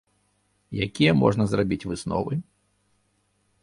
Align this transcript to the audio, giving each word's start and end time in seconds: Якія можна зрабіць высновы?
Якія 0.85 1.13
можна 1.21 1.47
зрабіць 1.53 1.87
высновы? 1.91 2.33